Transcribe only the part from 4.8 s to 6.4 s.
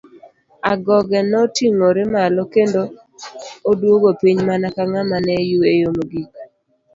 ng'ama ne yueyo mogik.